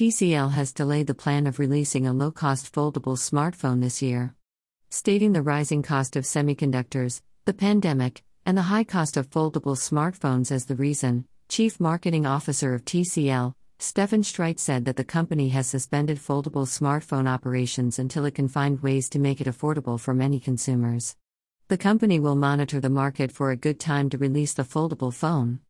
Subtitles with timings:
[0.00, 4.34] TCL has delayed the plan of releasing a low cost foldable smartphone this year.
[4.88, 10.50] Stating the rising cost of semiconductors, the pandemic, and the high cost of foldable smartphones
[10.50, 15.66] as the reason, Chief Marketing Officer of TCL, Stefan Streit said that the company has
[15.66, 20.40] suspended foldable smartphone operations until it can find ways to make it affordable for many
[20.40, 21.14] consumers.
[21.68, 25.60] The company will monitor the market for a good time to release the foldable phone.